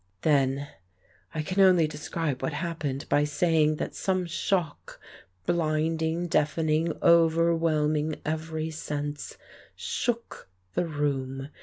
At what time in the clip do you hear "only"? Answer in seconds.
1.61-1.85